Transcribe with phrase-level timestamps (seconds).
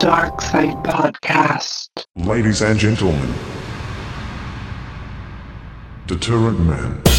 [0.00, 2.06] Dark Side Podcast.
[2.16, 3.34] Ladies and gentlemen,
[6.06, 7.09] Deterrent Man.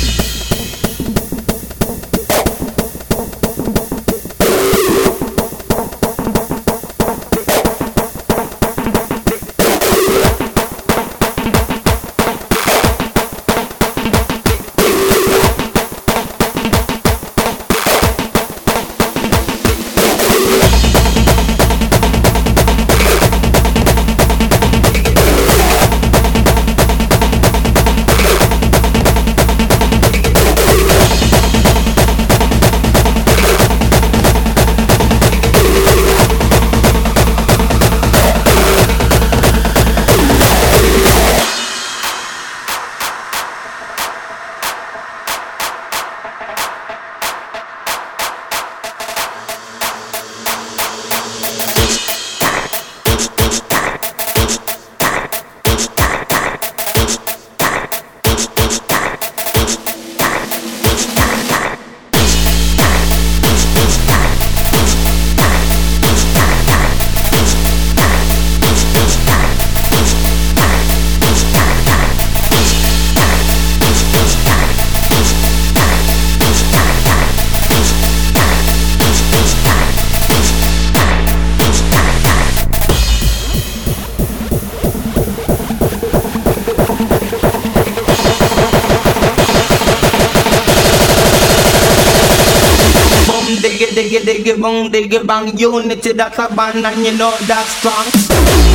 [94.81, 95.57] Boom, diggy, bang.
[95.57, 98.70] Unity, that's a band, and you know that's strong.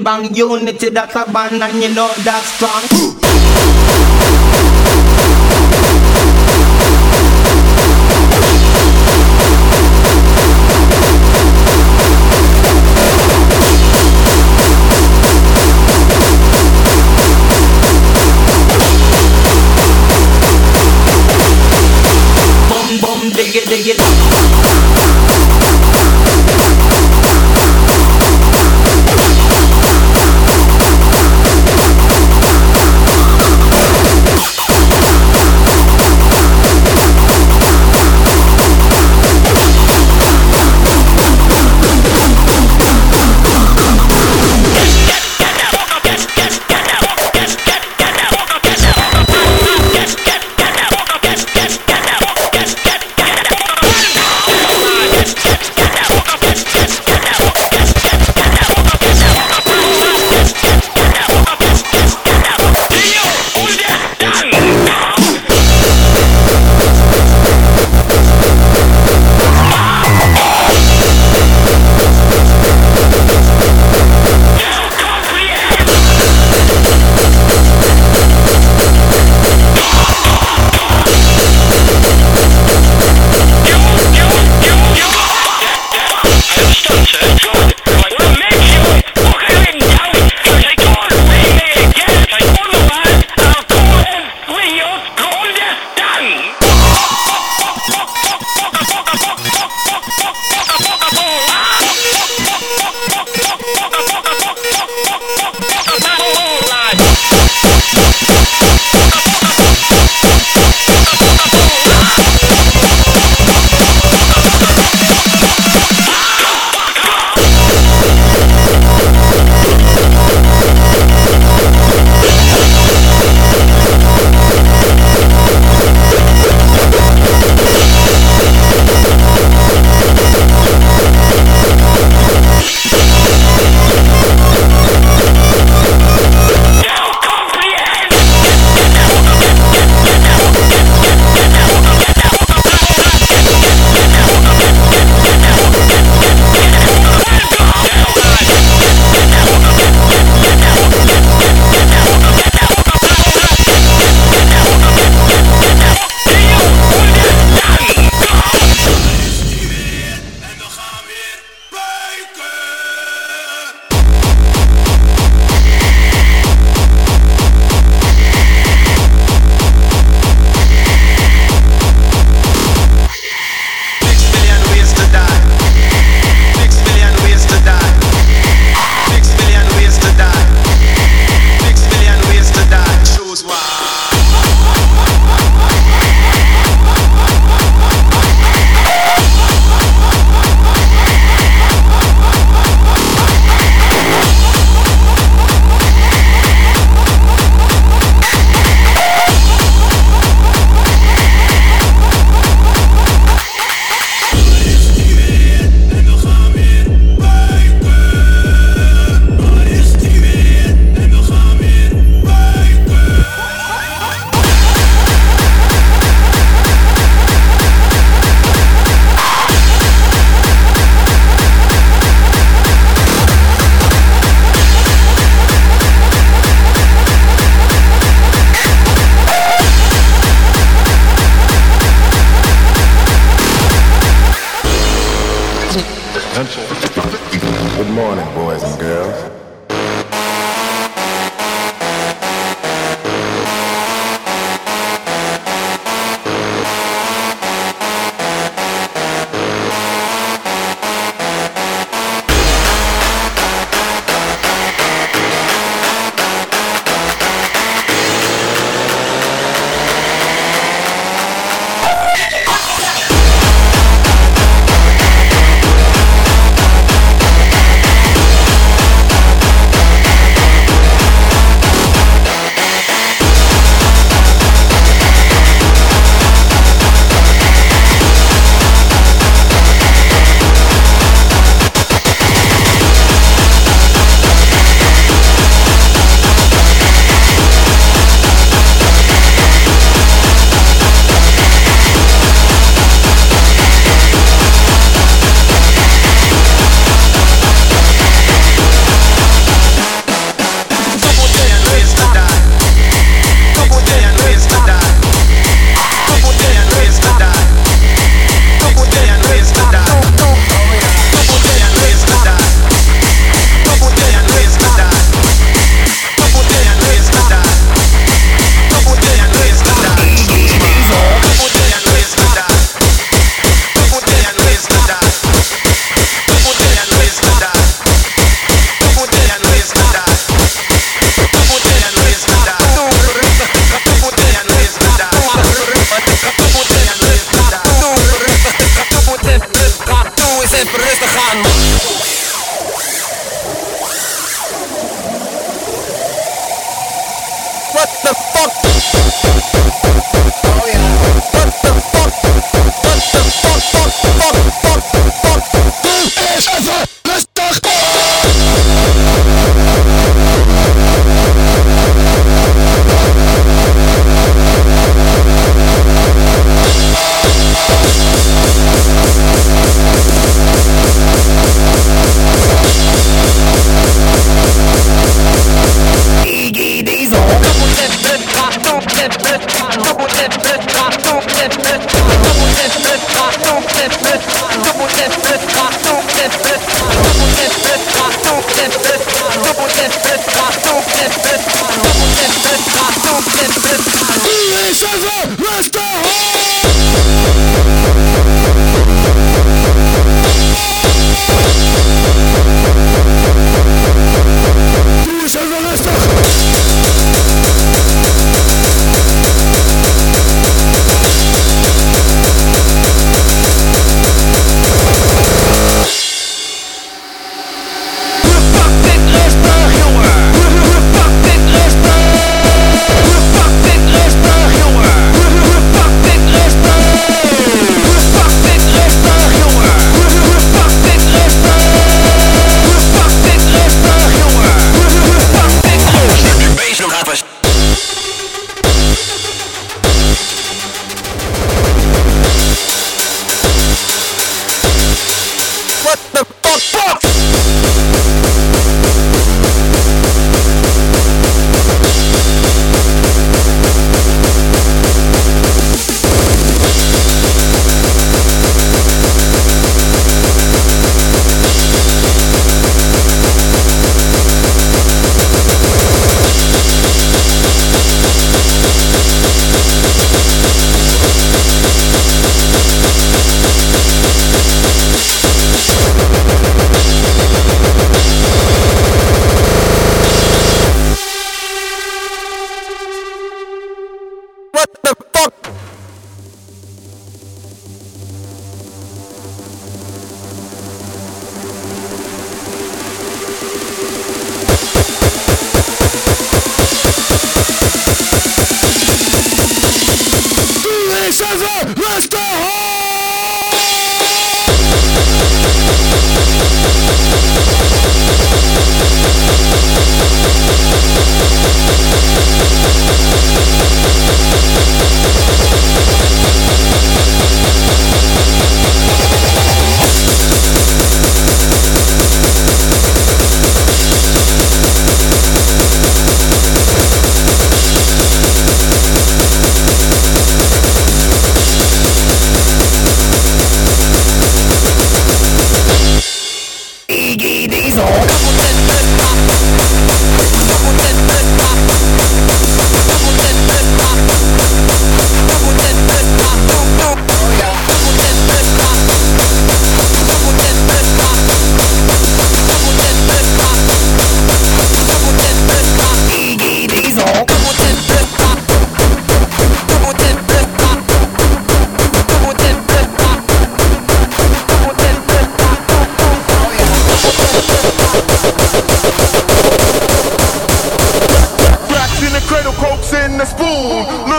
[0.00, 0.34] Boom, diggy, bang.
[0.34, 3.21] Unity, that's a band, and you know that's strong.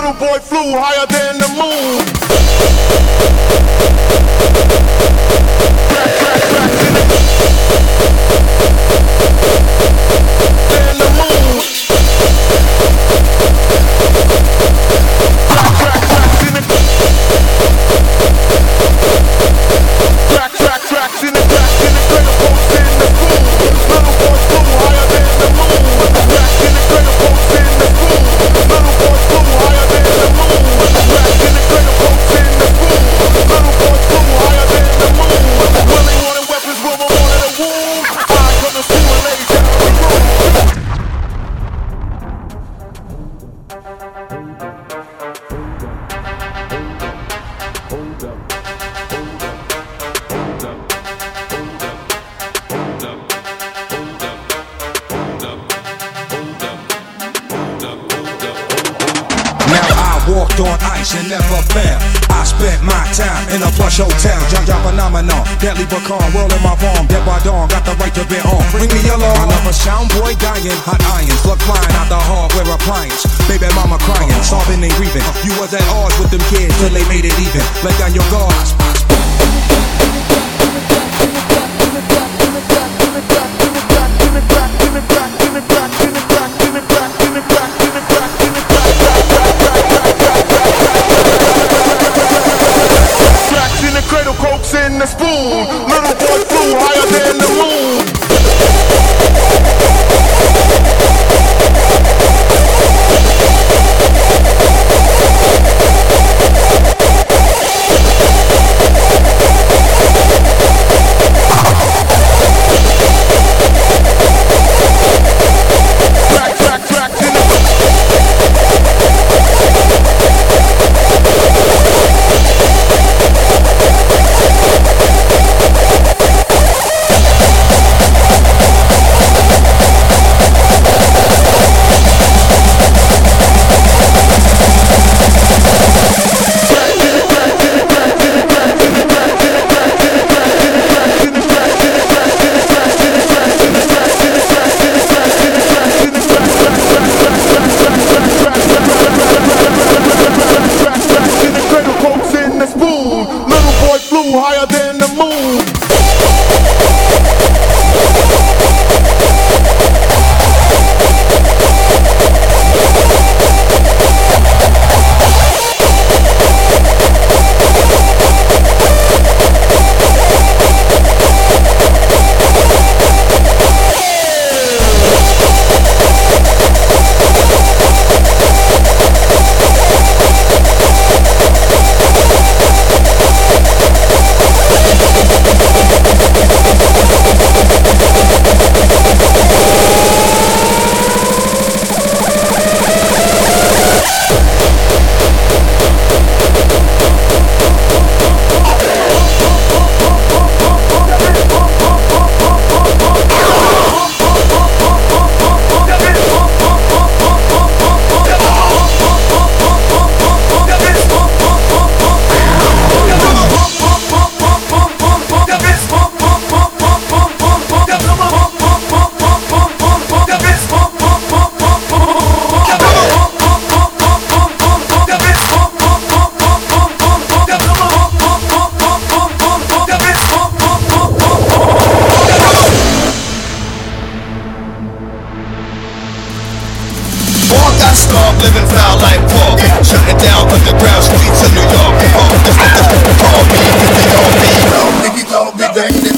[0.04, 1.03] Little boy flew higher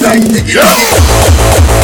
[0.06, 1.75] Yo!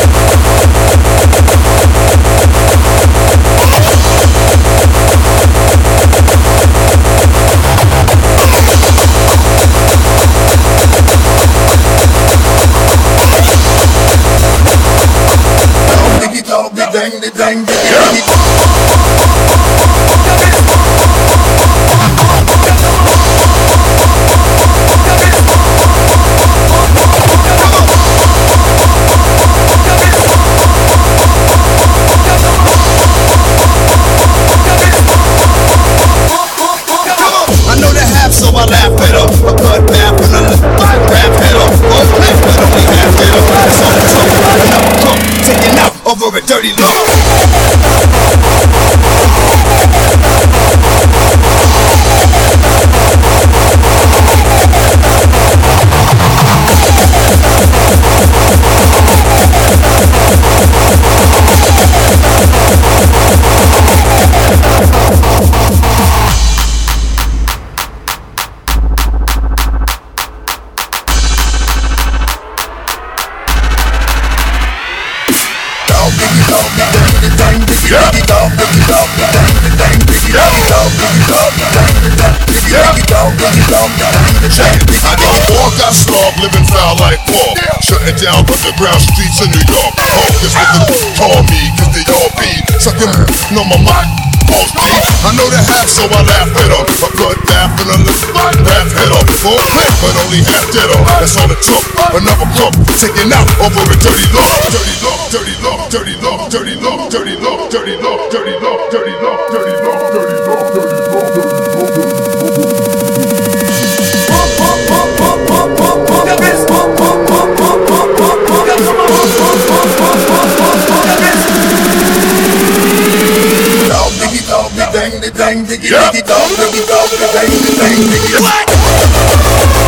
[125.22, 128.42] The dang, diggy, diggy, dog, diggy, dog, the dang, the dang, diggy.
[128.42, 129.81] What?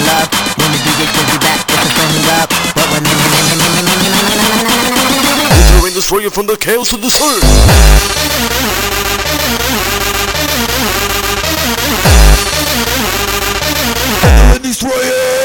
[0.00, 2.08] When the back, it's a
[5.72, 7.80] But when destroy you from the chaos of the earth
[14.62, 15.39] destroy it!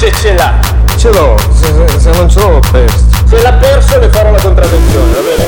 [0.00, 0.58] Se ce l'ha.
[0.96, 1.66] Ce l'ho, se,
[1.98, 3.04] se non ce l'ho l'ho perso.
[3.28, 5.46] Se l'ha perso le farò la contraddizione, va bene?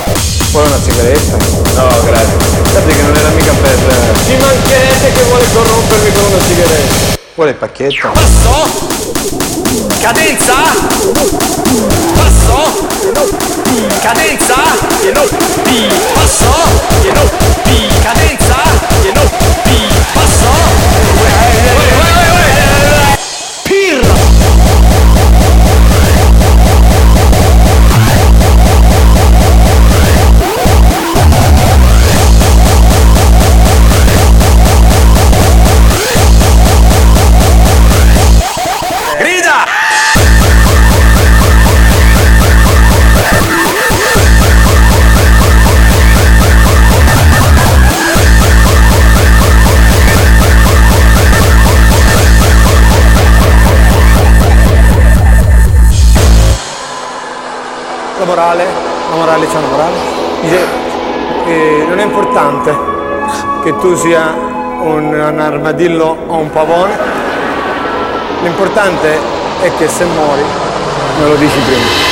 [0.50, 1.36] Vuole una sigaretta?
[1.80, 2.36] No, grazie.
[2.70, 3.78] Sappi che non era mica per...
[4.26, 7.18] Ci mancherebbe che vuole corrompermi con una sigaretta.
[7.34, 8.10] Vuole il pacchetto?
[8.12, 8.90] Passo.
[10.00, 10.54] Cadenza.
[12.14, 12.88] Passo.
[14.02, 14.54] Cadenza.
[15.00, 15.22] Pieno.
[15.62, 15.92] P.
[16.12, 16.52] Passo.
[17.00, 17.20] Pieno.
[17.62, 18.02] P.
[18.02, 18.56] Cadenza.
[19.00, 19.20] Pieno.
[19.62, 19.91] P.
[58.32, 58.64] morale?
[59.10, 59.96] La morale c'è una morale?
[60.40, 60.66] Dice,
[61.46, 62.74] eh, non è importante
[63.62, 66.98] che tu sia un, un armadillo o un pavone,
[68.42, 69.18] l'importante
[69.60, 70.42] è che se muori
[71.18, 72.10] me lo dici prima.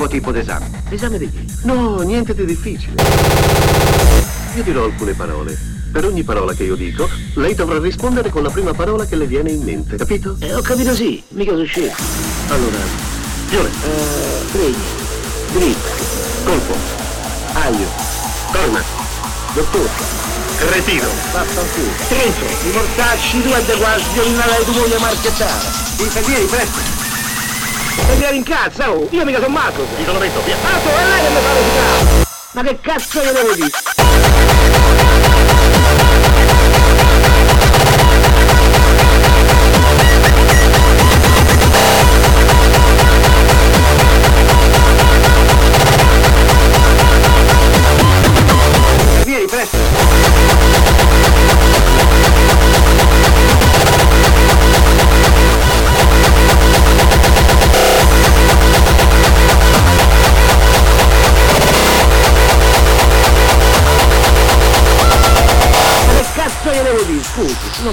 [0.04, 0.70] nuovo tipo d'esame.
[0.90, 1.46] Esame di chi?
[1.62, 3.02] No, niente di difficile.
[4.54, 5.56] Io dirò alcune parole.
[5.92, 9.26] Per ogni parola che io dico, lei dovrà rispondere con la prima parola che le
[9.26, 10.36] viene in mente, capito?
[10.40, 11.94] Eh, ho capito sì, mica sono scemo.
[12.48, 12.78] Allora,
[13.46, 14.76] Fiore, Eh, freghi,
[15.52, 15.88] dritto,
[16.44, 16.74] colpo,
[17.52, 17.86] aglio,
[18.50, 18.82] corna,
[19.54, 19.88] dottore,
[20.58, 25.60] cretino, vaffanculo, Trenzo, i mortacci tu e de quasi una lei tu moglie marchettara.
[25.98, 27.03] infermieri, presto.
[28.08, 29.86] E vieni in cazzo, oh, io mica sono matto.
[29.96, 30.56] Ti lo metto, via.
[30.62, 32.24] Matto, è lei che mi fa recitare.
[32.52, 35.03] Ma che cazzo io devo dire?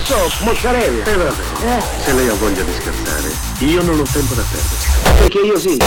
[0.03, 1.03] So, mozzarella.
[1.05, 1.31] E vabbè,
[1.63, 1.81] Eh?
[2.03, 5.19] se lei ha voglia di scherzare, io non ho tempo da perdere.
[5.19, 5.77] Perché io sì.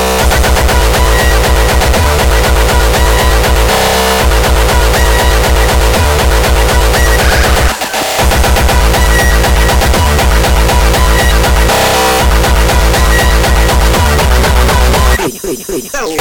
[15.16, 15.90] Freghi, freghi.
[15.94, 16.16] Oh.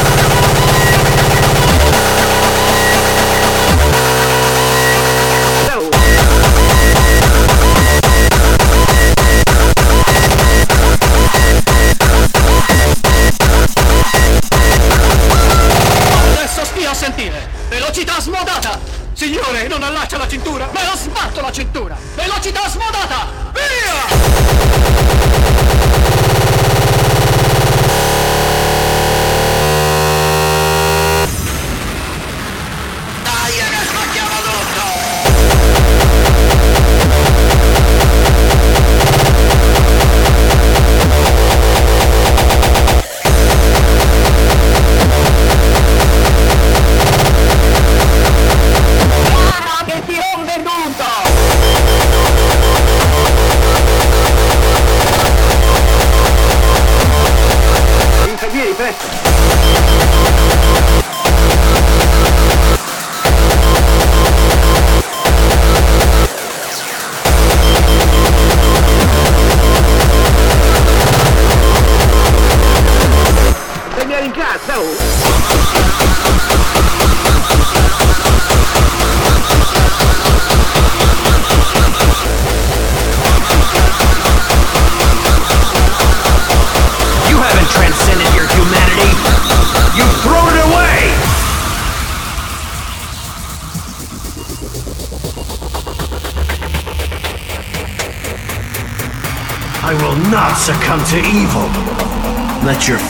[0.00, 0.07] Oh.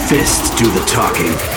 [0.08, 1.47] fist do the talking.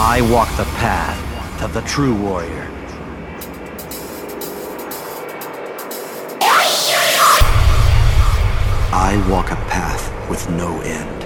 [0.00, 2.68] I walk the path of the true warrior.
[8.90, 11.24] I walk a path with no end.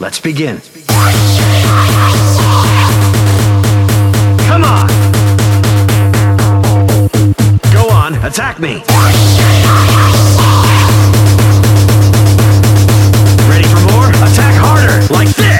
[0.00, 0.62] Let's begin.
[8.26, 8.82] Attack me!
[13.48, 14.08] Ready for more?
[14.10, 15.55] Attack harder, like this!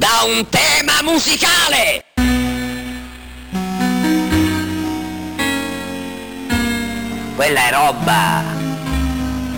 [0.00, 2.04] Da un tema musicale!
[7.36, 8.42] Quella è roba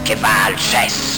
[0.02, 1.11] che va al cesso.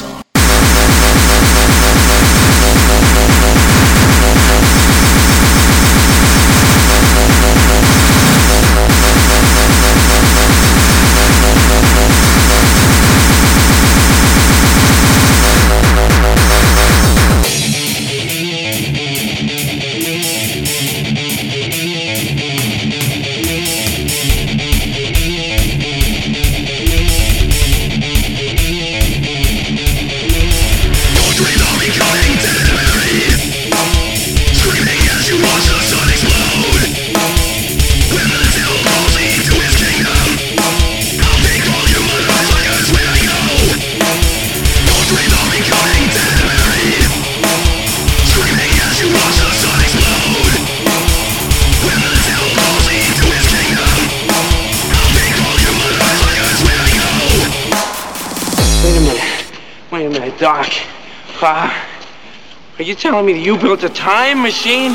[62.85, 64.93] Are you telling me that you built a time machine?